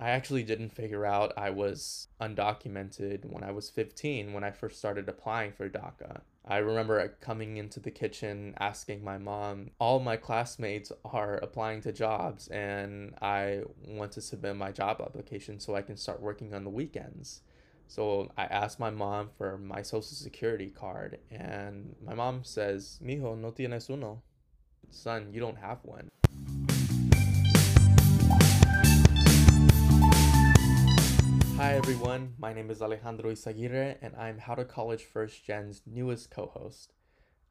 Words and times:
I 0.00 0.10
actually 0.10 0.44
didn't 0.44 0.70
figure 0.70 1.04
out 1.04 1.34
I 1.36 1.50
was 1.50 2.08
undocumented 2.22 3.26
when 3.26 3.44
I 3.44 3.50
was 3.50 3.68
15 3.68 4.32
when 4.32 4.42
I 4.42 4.50
first 4.50 4.78
started 4.78 5.10
applying 5.10 5.52
for 5.52 5.68
DACA. 5.68 6.22
I 6.48 6.56
remember 6.56 6.98
uh, 6.98 7.08
coming 7.20 7.58
into 7.58 7.80
the 7.80 7.90
kitchen 7.90 8.54
asking 8.58 9.04
my 9.04 9.18
mom, 9.18 9.72
all 9.78 10.00
my 10.00 10.16
classmates 10.16 10.90
are 11.04 11.34
applying 11.36 11.82
to 11.82 11.92
jobs 11.92 12.48
and 12.48 13.14
I 13.20 13.60
want 13.86 14.12
to 14.12 14.22
submit 14.22 14.56
my 14.56 14.72
job 14.72 15.02
application 15.04 15.60
so 15.60 15.74
I 15.74 15.82
can 15.82 15.98
start 15.98 16.22
working 16.22 16.54
on 16.54 16.64
the 16.64 16.70
weekends. 16.70 17.42
So 17.86 18.32
I 18.38 18.44
asked 18.44 18.80
my 18.80 18.90
mom 18.90 19.28
for 19.36 19.58
my 19.58 19.82
social 19.82 20.02
security 20.02 20.70
card 20.70 21.18
and 21.30 21.94
my 22.02 22.14
mom 22.14 22.42
says, 22.42 22.98
Mijo, 23.04 23.38
no 23.38 23.50
tienes 23.50 23.90
uno. 23.90 24.22
Son, 24.88 25.28
you 25.30 25.40
don't 25.40 25.58
have 25.58 25.80
one. 25.82 26.08
Hi 31.60 31.74
everyone, 31.74 32.32
my 32.38 32.54
name 32.54 32.70
is 32.70 32.80
Alejandro 32.80 33.30
Izaguirre 33.30 33.96
and 34.00 34.16
I'm 34.16 34.38
How 34.38 34.54
to 34.54 34.64
College 34.64 35.04
First 35.04 35.44
Gen's 35.44 35.82
newest 35.84 36.30
co 36.30 36.46
host. 36.46 36.94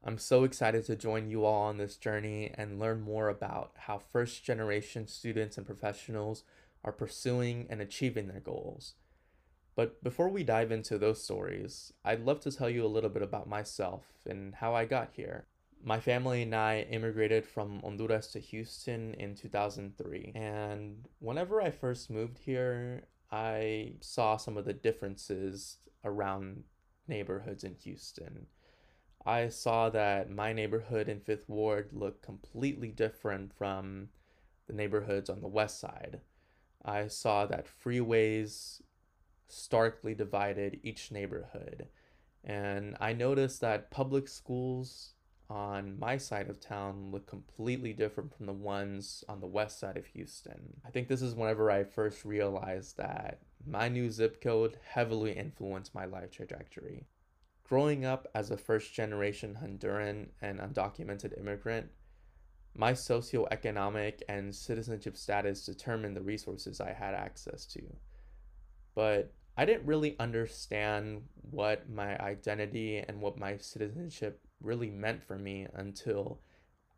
I'm 0.04 0.18
so 0.18 0.46
excited 0.46 0.84
to 0.88 0.96
join 0.96 1.30
you 1.30 1.46
all 1.46 1.62
on 1.68 1.78
this 1.78 1.96
journey 1.96 2.52
and 2.56 2.80
learn 2.80 3.02
more 3.02 3.30
about 3.30 3.74
how 3.82 4.00
first 4.00 4.44
generation 4.44 5.06
students 5.06 5.58
and 5.58 5.66
professionals 5.68 6.44
are 6.84 6.92
pursuing 6.92 7.68
and 7.70 7.82
achieving 7.82 8.28
their 8.28 8.40
goals. 8.40 8.96
But 9.76 10.04
before 10.04 10.30
we 10.30 10.44
dive 10.44 10.72
into 10.72 10.98
those 10.98 11.24
stories, 11.24 11.94
I'd 12.04 12.26
love 12.26 12.40
to 12.40 12.52
tell 12.52 12.68
you 12.68 12.84
a 12.84 12.88
little 12.88 13.12
bit 13.12 13.22
about 13.22 13.48
myself 13.48 14.08
and 14.26 14.56
how 14.56 14.74
I 14.74 14.86
got 14.86 15.12
here. 15.14 15.46
My 15.84 16.00
family 16.00 16.42
and 16.42 16.56
I 16.56 16.88
immigrated 16.90 17.46
from 17.46 17.80
Honduras 17.84 18.32
to 18.32 18.40
Houston 18.40 19.14
in 19.14 19.36
2003. 19.36 20.32
And 20.34 21.06
whenever 21.20 21.62
I 21.62 21.70
first 21.70 22.10
moved 22.10 22.40
here, 22.40 23.04
I 23.32 23.94
saw 24.02 24.38
some 24.38 24.58
of 24.58 24.66
the 24.66 24.74
differences 24.74 25.78
around 26.04 26.64
neighborhoods 27.08 27.64
in 27.64 27.76
Houston. 27.76 28.48
I 29.26 29.50
saw 29.50 29.90
that 29.90 30.30
my 30.30 30.54
neighborhood 30.54 31.10
in 31.10 31.20
Fifth 31.20 31.48
Ward 31.50 31.90
looked 31.92 32.24
completely 32.24 32.90
different 32.90 33.54
from 33.54 34.10
the 34.68 34.74
neighborhoods 34.74 35.30
on 35.30 35.42
the 35.42 35.48
west 35.48 35.80
side. 35.80 36.22
I 36.84 37.08
saw 37.08 37.46
that 37.46 37.68
freeways 37.68 38.82
starkly 39.48 40.16
divided 40.16 40.80
each 40.84 41.12
neighborhood. 41.12 41.88
And 42.44 42.96
I 43.00 43.14
noticed 43.14 43.62
that 43.62 43.92
public 43.92 44.28
schools 44.28 45.14
on 45.50 45.98
my 45.98 46.16
side 46.18 46.50
of 46.50 46.60
town 46.60 47.10
look 47.12 47.26
completely 47.26 47.92
different 47.92 48.36
from 48.36 48.46
the 48.46 48.54
ones 48.54 49.24
on 49.28 49.40
the 49.40 49.48
west 49.48 49.80
side 49.80 49.98
of 49.98 50.06
Houston. 50.08 50.80
I 50.86 50.92
think 50.92 51.08
this 51.08 51.22
is 51.22 51.34
whenever 51.34 51.72
I 51.72 51.84
first 51.84 52.24
realized 52.24 52.98
that 52.98 53.40
my 53.66 53.90
new 53.90 54.12
zip 54.12 54.42
code 54.42 54.78
heavily 54.84 55.32
influenced 55.32 55.96
my 55.96 56.06
life 56.06 56.32
trajectory. 56.32 57.08
Growing 57.64 58.06
up 58.06 58.28
as 58.36 58.52
a 58.52 58.58
first 58.58 58.94
generation 58.94 59.58
Honduran 59.62 60.28
and 60.42 60.60
undocumented 60.60 61.38
immigrant, 61.40 61.90
my 62.76 62.94
socioeconomic 62.94 64.22
and 64.30 64.56
citizenship 64.56 65.18
status 65.18 65.66
determined 65.66 66.16
the 66.16 66.22
resources 66.22 66.80
I 66.80 66.94
had 66.94 67.16
access 67.16 67.66
to. 67.68 67.82
But 68.94 69.34
I 69.58 69.66
didn't 69.66 69.88
really 69.88 70.16
understand 70.20 71.24
what 71.52 71.90
my 71.90 72.18
identity 72.20 73.00
and 73.00 73.20
what 73.20 73.38
my 73.38 73.58
citizenship 73.58 74.46
really 74.62 74.90
meant 74.90 75.24
for 75.24 75.38
me 75.38 75.68
until 75.74 76.40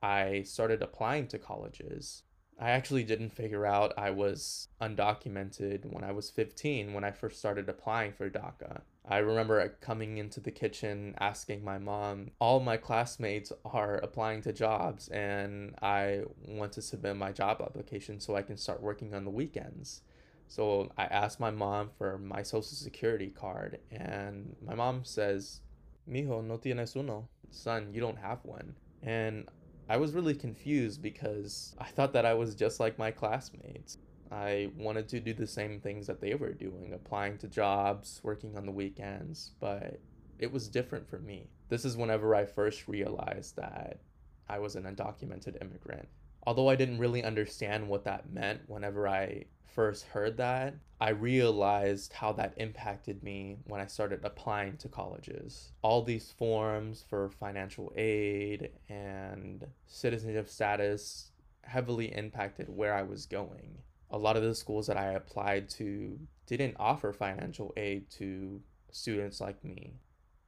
I 0.01 0.43
started 0.43 0.81
applying 0.81 1.27
to 1.27 1.39
colleges. 1.39 2.23
I 2.59 2.71
actually 2.71 3.03
didn't 3.03 3.31
figure 3.31 3.65
out 3.65 3.93
I 3.97 4.11
was 4.11 4.67
undocumented 4.79 5.85
when 5.91 6.03
I 6.03 6.11
was 6.11 6.29
15 6.29 6.93
when 6.93 7.03
I 7.03 7.11
first 7.11 7.39
started 7.39 7.67
applying 7.67 8.13
for 8.13 8.29
DACA. 8.29 8.81
I 9.07 9.17
remember 9.17 9.59
uh, 9.59 9.69
coming 9.79 10.17
into 10.17 10.39
the 10.39 10.51
kitchen 10.51 11.15
asking 11.19 11.63
my 11.63 11.79
mom, 11.79 12.29
all 12.39 12.59
my 12.59 12.77
classmates 12.77 13.51
are 13.65 13.95
applying 13.95 14.43
to 14.43 14.53
jobs 14.53 15.07
and 15.07 15.73
I 15.81 16.21
want 16.47 16.73
to 16.73 16.83
submit 16.83 17.15
my 17.15 17.31
job 17.31 17.61
application 17.61 18.19
so 18.19 18.35
I 18.35 18.43
can 18.43 18.57
start 18.57 18.81
working 18.81 19.15
on 19.15 19.25
the 19.25 19.31
weekends. 19.31 20.01
So 20.47 20.91
I 20.97 21.05
asked 21.05 21.39
my 21.39 21.49
mom 21.49 21.89
for 21.97 22.19
my 22.19 22.43
social 22.43 22.63
security 22.63 23.29
card 23.29 23.79
and 23.89 24.55
my 24.63 24.75
mom 24.75 25.03
says, 25.03 25.61
Mijo, 26.07 26.43
no 26.43 26.57
tienes 26.57 26.95
uno 26.95 27.27
son, 27.51 27.93
you 27.93 28.01
don't 28.01 28.17
have 28.17 28.39
one. 28.43 28.75
And 29.03 29.47
I 29.89 29.97
was 29.97 30.13
really 30.13 30.33
confused 30.33 31.01
because 31.01 31.75
I 31.77 31.85
thought 31.85 32.13
that 32.13 32.25
I 32.25 32.33
was 32.33 32.55
just 32.55 32.79
like 32.79 32.97
my 32.97 33.11
classmates. 33.11 33.97
I 34.31 34.69
wanted 34.77 35.09
to 35.09 35.19
do 35.19 35.33
the 35.33 35.47
same 35.47 35.81
things 35.81 36.07
that 36.07 36.21
they 36.21 36.35
were 36.35 36.53
doing, 36.53 36.93
applying 36.93 37.37
to 37.39 37.47
jobs, 37.47 38.21
working 38.23 38.55
on 38.55 38.65
the 38.65 38.71
weekends, 38.71 39.51
but 39.59 39.99
it 40.39 40.51
was 40.51 40.69
different 40.69 41.09
for 41.09 41.19
me. 41.19 41.49
This 41.67 41.83
is 41.83 41.97
whenever 41.97 42.33
I 42.33 42.45
first 42.45 42.87
realized 42.87 43.57
that 43.57 43.99
I 44.47 44.59
was 44.59 44.75
an 44.75 44.83
undocumented 44.83 45.61
immigrant. 45.61 46.07
Although 46.43 46.69
I 46.69 46.75
didn't 46.75 46.99
really 46.99 47.23
understand 47.23 47.87
what 47.87 48.03
that 48.05 48.31
meant 48.31 48.61
whenever 48.67 49.07
I 49.07 49.45
first 49.65 50.05
heard 50.05 50.37
that, 50.37 50.75
I 50.99 51.09
realized 51.09 52.13
how 52.13 52.31
that 52.33 52.53
impacted 52.57 53.23
me 53.23 53.57
when 53.65 53.81
I 53.81 53.87
started 53.87 54.21
applying 54.23 54.77
to 54.77 54.89
colleges. 54.89 55.71
All 55.81 56.03
these 56.03 56.31
forms 56.31 57.03
for 57.09 57.29
financial 57.29 57.91
aid 57.95 58.69
and 58.89 59.65
citizenship 59.87 60.49
status 60.49 61.31
heavily 61.63 62.13
impacted 62.15 62.69
where 62.69 62.93
I 62.93 63.03
was 63.03 63.25
going. 63.25 63.77
A 64.09 64.17
lot 64.17 64.35
of 64.35 64.43
the 64.43 64.53
schools 64.53 64.87
that 64.87 64.97
I 64.97 65.13
applied 65.13 65.69
to 65.71 66.19
didn't 66.47 66.75
offer 66.77 67.13
financial 67.13 67.73
aid 67.77 68.09
to 68.11 68.61
students 68.91 69.39
like 69.39 69.63
me. 69.63 69.93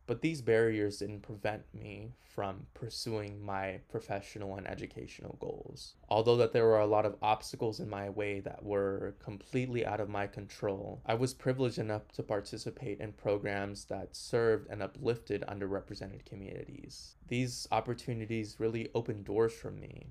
But 0.05 0.21
these 0.21 0.41
barriers 0.41 0.97
didn't 0.97 1.21
prevent 1.21 1.63
me 1.73 2.11
from 2.19 2.67
pursuing 2.73 3.41
my 3.43 3.79
professional 3.89 4.55
and 4.57 4.67
educational 4.67 5.37
goals. 5.39 5.95
Although 6.09 6.35
that 6.37 6.51
there 6.51 6.65
were 6.65 6.79
a 6.79 6.85
lot 6.85 7.05
of 7.05 7.15
obstacles 7.21 7.79
in 7.79 7.89
my 7.89 8.09
way 8.09 8.41
that 8.41 8.63
were 8.63 9.15
completely 9.19 9.85
out 9.85 10.01
of 10.01 10.09
my 10.09 10.27
control, 10.27 11.01
I 11.05 11.13
was 11.13 11.33
privileged 11.33 11.79
enough 11.79 12.11
to 12.13 12.23
participate 12.23 12.99
in 12.99 13.13
programs 13.13 13.85
that 13.85 14.15
served 14.15 14.67
and 14.69 14.83
uplifted 14.83 15.43
underrepresented 15.47 16.25
communities. 16.25 17.15
These 17.27 17.67
opportunities 17.71 18.59
really 18.59 18.89
opened 18.93 19.25
doors 19.25 19.53
for 19.53 19.71
me. 19.71 20.07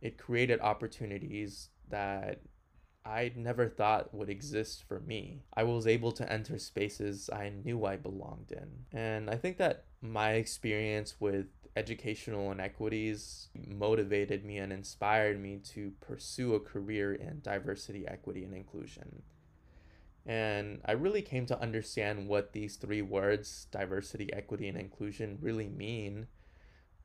It 0.00 0.18
created 0.18 0.60
opportunities 0.60 1.68
that 1.88 2.40
I 3.04 3.32
never 3.34 3.68
thought 3.68 4.12
would 4.14 4.28
exist 4.28 4.84
for 4.86 5.00
me. 5.00 5.42
I 5.54 5.62
was 5.62 5.86
able 5.86 6.12
to 6.12 6.30
enter 6.30 6.58
spaces 6.58 7.30
I 7.32 7.48
knew 7.48 7.84
I 7.84 7.96
belonged 7.96 8.52
in. 8.52 8.98
And 8.98 9.30
I 9.30 9.36
think 9.36 9.56
that 9.58 9.84
my 10.02 10.32
experience 10.32 11.16
with 11.18 11.46
educational 11.76 12.52
inequities 12.52 13.48
motivated 13.66 14.44
me 14.44 14.58
and 14.58 14.72
inspired 14.72 15.40
me 15.40 15.60
to 15.72 15.92
pursue 16.00 16.54
a 16.54 16.60
career 16.60 17.14
in 17.14 17.40
diversity, 17.40 18.06
equity, 18.06 18.44
and 18.44 18.54
inclusion. 18.54 19.22
And 20.26 20.80
I 20.84 20.92
really 20.92 21.22
came 21.22 21.46
to 21.46 21.60
understand 21.60 22.28
what 22.28 22.52
these 22.52 22.76
three 22.76 23.02
words, 23.02 23.66
diversity, 23.70 24.32
equity, 24.32 24.68
and 24.68 24.76
inclusion, 24.76 25.38
really 25.40 25.68
mean 25.68 26.26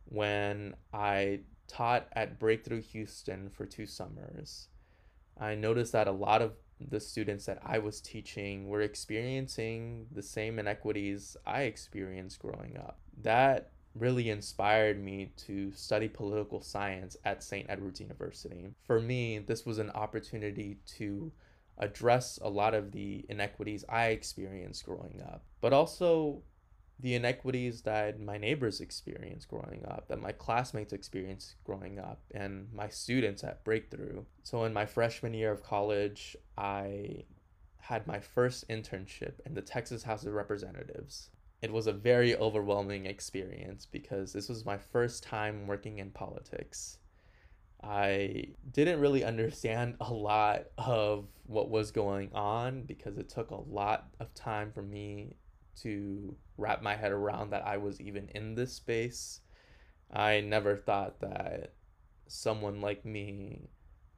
when 0.05 0.75
I 0.93 1.41
taught 1.67 2.07
at 2.13 2.39
Breakthrough 2.39 2.81
Houston 2.81 3.49
for 3.49 3.65
two 3.65 3.85
summers. 3.85 4.67
I 5.39 5.55
noticed 5.55 5.91
that 5.93 6.07
a 6.07 6.11
lot 6.11 6.41
of 6.41 6.53
the 6.79 6.99
students 6.99 7.45
that 7.45 7.59
I 7.65 7.79
was 7.79 8.01
teaching 8.01 8.67
were 8.67 8.81
experiencing 8.81 10.07
the 10.11 10.21
same 10.21 10.59
inequities 10.59 11.37
I 11.45 11.63
experienced 11.63 12.39
growing 12.39 12.77
up. 12.77 12.99
That 13.21 13.71
really 13.95 14.29
inspired 14.29 15.01
me 15.01 15.31
to 15.37 15.71
study 15.71 16.09
political 16.09 16.61
science 16.61 17.15
at 17.23 17.43
St. 17.43 17.65
Edward's 17.69 18.01
University. 18.01 18.73
For 18.83 18.99
me, 18.99 19.39
this 19.39 19.65
was 19.65 19.79
an 19.79 19.89
opportunity 19.91 20.77
to 20.97 21.31
address 21.77 22.39
a 22.41 22.49
lot 22.49 22.73
of 22.73 22.91
the 22.91 23.25
inequities 23.29 23.85
I 23.87 24.07
experienced 24.07 24.85
growing 24.85 25.21
up, 25.25 25.43
but 25.61 25.73
also 25.73 26.41
the 26.99 27.13
inequities 27.13 27.81
that 27.81 28.19
my 28.19 28.37
neighbors 28.37 28.79
experienced 28.79 29.47
growing 29.47 29.85
up, 29.85 30.07
that 30.07 30.21
my 30.21 30.31
classmates 30.31 30.93
experienced 30.93 31.55
growing 31.63 31.99
up, 31.99 32.21
and 32.33 32.67
my 32.73 32.87
students 32.87 33.43
at 33.43 33.63
Breakthrough. 33.63 34.23
So, 34.43 34.63
in 34.63 34.73
my 34.73 34.85
freshman 34.85 35.33
year 35.33 35.51
of 35.51 35.63
college, 35.63 36.37
I 36.57 37.25
had 37.79 38.07
my 38.07 38.19
first 38.19 38.67
internship 38.69 39.33
in 39.45 39.53
the 39.53 39.61
Texas 39.61 40.03
House 40.03 40.25
of 40.25 40.33
Representatives. 40.33 41.29
It 41.61 41.71
was 41.71 41.87
a 41.87 41.93
very 41.93 42.35
overwhelming 42.35 43.05
experience 43.05 43.85
because 43.85 44.33
this 44.33 44.49
was 44.49 44.65
my 44.65 44.77
first 44.77 45.23
time 45.23 45.67
working 45.67 45.99
in 45.99 46.11
politics. 46.11 46.99
I 47.83 48.47
didn't 48.71 48.99
really 48.99 49.23
understand 49.23 49.97
a 49.99 50.11
lot 50.11 50.63
of 50.77 51.27
what 51.45 51.69
was 51.69 51.91
going 51.91 52.31
on 52.33 52.83
because 52.83 53.17
it 53.17 53.29
took 53.29 53.51
a 53.51 53.61
lot 53.61 54.07
of 54.19 54.33
time 54.33 54.71
for 54.71 54.81
me 54.81 55.35
to 55.81 56.35
wrap 56.57 56.81
my 56.81 56.95
head 56.95 57.11
around 57.11 57.51
that 57.51 57.65
I 57.65 57.77
was 57.77 57.99
even 58.01 58.29
in 58.33 58.55
this 58.55 58.73
space. 58.73 59.41
I 60.11 60.41
never 60.41 60.75
thought 60.75 61.19
that 61.21 61.73
someone 62.27 62.81
like 62.81 63.05
me, 63.05 63.69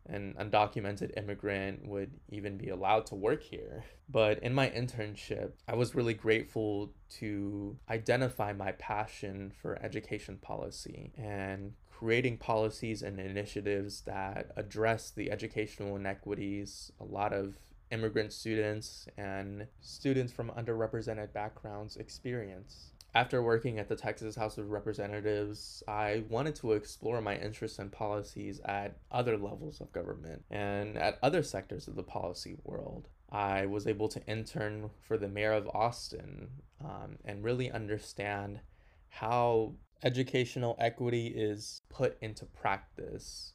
an 0.05 0.35
undocumented 0.39 1.17
immigrant 1.17 1.85
would 1.87 2.11
even 2.29 2.57
be 2.57 2.69
allowed 2.69 3.05
to 3.07 3.15
work 3.15 3.43
here. 3.43 3.83
But 4.09 4.39
in 4.39 4.53
my 4.53 4.69
internship, 4.69 5.51
I 5.67 5.75
was 5.75 5.95
really 5.95 6.13
grateful 6.13 6.93
to 7.19 7.77
identify 7.89 8.53
my 8.53 8.71
passion 8.73 9.51
for 9.61 9.77
education 9.81 10.37
policy 10.37 11.11
and 11.17 11.73
creating 11.89 12.37
policies 12.37 13.01
and 13.01 13.19
initiatives 13.19 14.01
that 14.01 14.51
address 14.55 15.09
the 15.09 15.31
educational 15.31 15.95
inequities 15.95 16.91
a 16.99 17.03
lot 17.03 17.33
of 17.33 17.55
immigrant 17.91 18.33
students 18.33 19.07
and 19.17 19.67
students 19.81 20.33
from 20.33 20.51
underrepresented 20.51 21.33
backgrounds 21.33 21.97
experience. 21.97 22.91
After 23.15 23.41
working 23.41 23.79
at 23.79 23.87
the 23.87 23.95
Texas 23.95 24.35
House 24.35 24.57
of 24.57 24.69
Representatives, 24.69 25.81
I 25.87 26.23
wanted 26.29 26.55
to 26.55 26.73
explore 26.73 27.21
my 27.21 27.35
interests 27.37 27.79
and 27.79 27.91
policies 27.91 28.59
at 28.65 28.97
other 29.11 29.37
levels 29.37 29.81
of 29.81 29.91
government 29.91 30.43
and 30.51 30.97
at 30.97 31.17
other 31.23 31.41
sectors 31.41 31.87
of 31.87 31.95
the 31.95 32.03
policy 32.03 32.57
world. 32.63 33.07
I 33.31 33.65
was 33.65 33.87
able 33.87 34.07
to 34.09 34.25
intern 34.27 34.89
for 35.01 35.17
the 35.17 35.27
mayor 35.27 35.53
of 35.53 35.67
Austin 35.69 36.49
um, 36.83 37.17
and 37.25 37.43
really 37.43 37.71
understand 37.71 38.59
how 39.09 39.73
educational 40.03 40.75
equity 40.79 41.27
is 41.27 41.81
put 41.89 42.17
into 42.21 42.45
practice 42.45 43.53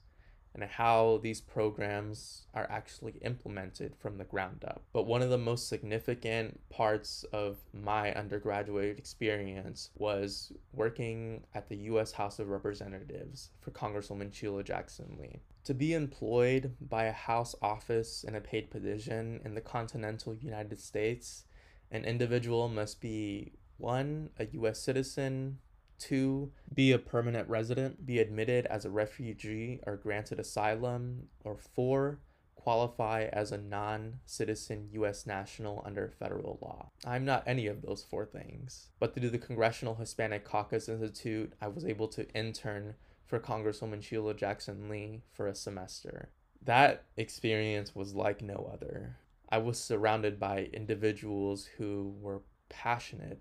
and 0.54 0.64
how 0.64 1.19
these 1.22 1.40
programs 1.40 2.43
are 2.54 2.66
actually 2.70 3.14
implemented 3.22 3.94
from 3.96 4.19
the 4.19 4.25
ground 4.25 4.64
up. 4.66 4.82
But 4.93 5.06
one 5.06 5.22
of 5.22 5.31
the 5.31 5.38
most 5.38 5.69
significant 5.69 6.60
parts 6.69 7.25
of 7.32 7.58
my 7.72 8.12
undergraduate 8.14 8.99
experience 8.99 9.90
was 9.96 10.52
working 10.72 11.44
at 11.54 11.69
the 11.69 11.76
US 11.76 12.12
House 12.12 12.38
of 12.38 12.49
Representatives 12.49 13.50
for 13.60 13.70
Congresswoman 13.70 14.32
Sheila 14.32 14.62
Jackson 14.62 15.16
Lee. 15.19 15.40
To 15.64 15.75
be 15.75 15.94
employed 15.94 16.75
by 16.81 17.05
a 17.05 17.12
House 17.12 17.55
office 17.62 18.25
in 18.25 18.34
a 18.34 18.40
paid 18.40 18.70
position 18.70 19.40
in 19.44 19.55
the 19.55 19.60
continental 19.60 20.34
United 20.34 20.81
States, 20.81 21.44
an 21.90 22.05
individual 22.05 22.69
must 22.69 23.00
be 23.00 23.52
one, 23.78 24.31
a 24.38 24.46
US 24.52 24.81
citizen, 24.81 25.58
Two, 26.02 26.50
be 26.75 26.90
a 26.90 26.99
permanent 26.99 27.49
resident, 27.49 28.04
be 28.04 28.19
admitted 28.19 28.66
as 28.66 28.84
a 28.84 28.90
refugee 28.90 29.78
or 29.87 29.96
granted 29.96 30.40
asylum. 30.40 31.28
Or 31.44 31.56
four, 31.56 32.19
qualify 32.56 33.28
as 33.32 33.52
a 33.52 33.58
non 33.58 34.19
citizen 34.26 34.88
U.S. 34.94 35.26
national 35.28 35.81
under 35.87 36.12
federal 36.19 36.58
law. 36.60 36.90
I'm 37.06 37.25
not 37.25 37.44
any 37.46 37.69
of 37.69 37.82
those 37.82 38.02
four 38.02 38.26
things. 38.26 38.88
But 38.99 39.14
through 39.14 39.31
the 39.31 39.38
Congressional 39.38 39.94
Hispanic 39.94 40.44
Caucus 40.44 40.88
Institute, 40.88 41.52
I 41.60 41.69
was 41.69 41.84
able 41.84 42.08
to 42.08 42.28
intern 42.34 42.94
for 43.25 43.38
Congresswoman 43.38 44.02
Sheila 44.02 44.34
Jackson 44.34 44.88
Lee 44.88 45.22
for 45.31 45.46
a 45.46 45.55
semester. 45.55 46.31
That 46.64 47.05
experience 47.16 47.94
was 47.94 48.12
like 48.12 48.43
no 48.43 48.69
other. 48.72 49.19
I 49.48 49.58
was 49.58 49.78
surrounded 49.78 50.40
by 50.40 50.69
individuals 50.72 51.69
who 51.78 52.16
were 52.20 52.43
passionate 52.69 53.40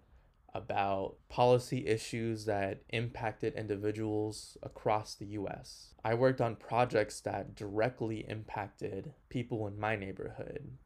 about 0.54 1.16
policy 1.30 1.88
issues 1.88 2.46
that 2.46 2.82
impacted 2.90 3.54
individuals 3.56 4.58
across 4.62 5.16
the 5.16 5.28
US. 5.28 5.94
I 6.04 6.14
worked 6.14 6.42
on 6.42 6.56
projects 6.56 7.22
that 7.22 7.56
directly 7.56 8.26
impacted 8.28 9.14
people 9.30 9.68
in 9.68 9.80
my 9.80 9.96
neighborhood. 9.96 10.78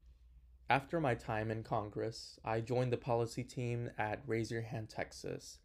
After 0.69 1.00
my 1.00 1.15
time 1.15 1.51
in 1.51 1.63
Congress, 1.63 2.39
I 2.44 2.62
joined 2.62 2.91
the 2.91 2.97
policy 2.97 3.44
team 3.44 3.91
at 3.97 4.23
Raise 4.25 4.51
Your 4.51 4.62
Hand 4.62 4.89
Texas. 4.89 5.59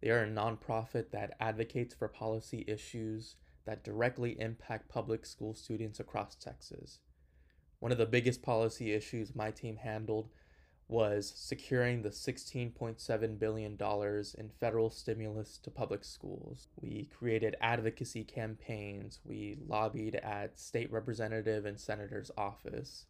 They 0.00 0.10
are 0.10 0.22
a 0.22 0.30
nonprofit 0.30 1.10
that 1.10 1.36
advocates 1.40 1.94
for 1.94 2.08
policy 2.08 2.64
issues 2.68 3.36
that 3.64 3.82
directly 3.82 4.38
impact 4.40 4.88
public 4.88 5.26
school 5.26 5.54
students 5.54 5.98
across 5.98 6.34
Texas. 6.34 7.00
One 7.80 7.92
of 7.92 7.98
the 7.98 8.06
biggest 8.06 8.42
policy 8.42 8.92
issues 8.92 9.34
my 9.34 9.50
team 9.50 9.76
handled 9.76 10.28
was 10.94 11.32
securing 11.34 12.02
the 12.02 12.10
$16.7 12.10 13.38
billion 13.40 13.76
in 14.38 14.48
federal 14.60 14.90
stimulus 14.90 15.58
to 15.58 15.68
public 15.68 16.04
schools. 16.04 16.68
We 16.80 17.10
created 17.12 17.56
advocacy 17.60 18.22
campaigns, 18.22 19.18
we 19.24 19.58
lobbied 19.66 20.14
at 20.14 20.56
state 20.56 20.92
representative 20.92 21.66
and 21.66 21.80
senator's 21.80 22.30
office, 22.38 23.06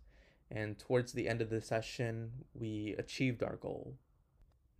and 0.51 0.79
towards 0.79 1.13
the 1.13 1.29
end 1.29 1.43
of 1.43 1.51
the 1.51 1.61
session, 1.61 2.31
we 2.55 2.95
achieved 2.99 3.43
our 3.43 3.57
goal. 3.57 3.99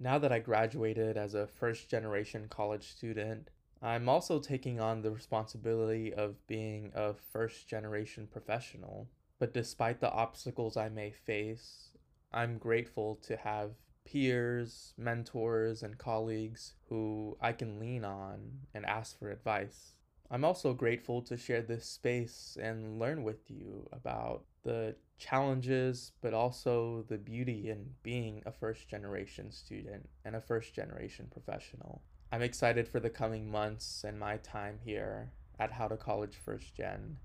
Now 0.01 0.19
that 0.19 0.33
I 0.33 0.39
graduated 0.39 1.19
as 1.19 1.35
a 1.35 1.47
first 1.47 1.91
generation 1.91 2.47
college 2.49 2.89
student, 2.89 3.51
I'm 3.83 4.09
also 4.09 4.39
taking 4.39 4.81
on 4.81 5.03
the 5.03 5.11
responsibility 5.11 6.15
of 6.15 6.47
being 6.47 6.91
a 6.95 7.13
first 7.13 7.69
generation 7.69 8.27
professional. 8.33 9.11
But 9.39 9.53
despite 9.53 10.01
the 10.01 10.11
obstacles 10.11 10.79
I 10.79 10.89
may 10.89 11.11
face, 11.11 11.91
I'm 12.35 12.59
grateful 12.59 13.15
to 13.27 13.37
have 13.37 13.71
peers, 14.05 14.93
mentors, 14.99 15.85
and 15.85 15.97
colleagues 15.97 16.75
who 16.89 17.39
I 17.41 17.53
can 17.53 17.79
lean 17.79 18.05
on 18.05 18.51
and 18.75 18.85
ask 18.85 19.17
for 19.17 19.31
advice. 19.31 19.95
I'm 20.33 20.45
also 20.45 20.75
grateful 20.75 21.23
to 21.23 21.37
share 21.37 21.63
this 21.63 21.87
space 21.87 22.59
and 22.61 22.99
learn 22.99 23.23
with 23.23 23.49
you 23.49 23.89
about 23.93 24.43
the 24.65 24.97
challenges, 25.17 26.11
but 26.21 26.35
also 26.35 27.05
the 27.09 27.19
beauty 27.19 27.71
in 27.71 27.91
being 28.03 28.43
a 28.45 28.51
first 28.51 28.89
generation 28.89 29.53
student 29.53 30.09
and 30.25 30.35
a 30.35 30.41
first 30.41 30.75
generation 30.75 31.29
professional. 31.31 32.03
I'm 32.33 32.43
excited 32.43 32.89
for 32.89 32.99
the 32.99 33.11
coming 33.11 33.49
months 33.49 34.03
and 34.05 34.19
my 34.19 34.39
time 34.39 34.81
here 34.85 35.31
at 35.61 35.71
How 35.71 35.87
to 35.87 35.97
College 35.97 36.37
First 36.45 36.75
Gen 36.75 37.19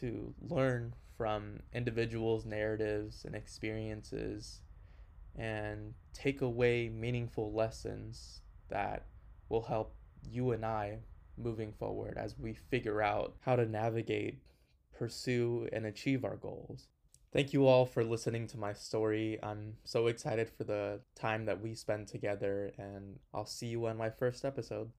to 0.00 0.34
learn 0.48 0.94
from 1.16 1.60
individuals' 1.72 2.44
narratives 2.44 3.24
and 3.24 3.34
experiences 3.34 4.60
and 5.36 5.94
take 6.12 6.40
away 6.42 6.88
meaningful 6.88 7.52
lessons 7.52 8.42
that 8.68 9.06
will 9.48 9.62
help 9.62 9.94
you 10.28 10.52
and 10.52 10.64
I 10.64 10.98
moving 11.36 11.72
forward 11.72 12.16
as 12.16 12.38
we 12.38 12.54
figure 12.54 13.02
out 13.02 13.36
how 13.40 13.56
to 13.56 13.66
navigate, 13.66 14.38
pursue, 14.96 15.68
and 15.72 15.86
achieve 15.86 16.24
our 16.24 16.36
goals. 16.36 16.88
Thank 17.32 17.52
you 17.52 17.66
all 17.66 17.84
for 17.84 18.04
listening 18.04 18.46
to 18.48 18.58
my 18.58 18.72
story. 18.72 19.40
I'm 19.42 19.74
so 19.84 20.06
excited 20.06 20.48
for 20.48 20.62
the 20.62 21.00
time 21.16 21.46
that 21.46 21.60
we 21.60 21.74
spend 21.74 22.06
together, 22.06 22.72
and 22.78 23.18
I'll 23.32 23.44
see 23.44 23.66
you 23.66 23.86
on 23.86 23.96
my 23.96 24.08
first 24.08 24.44
episode. 24.44 24.92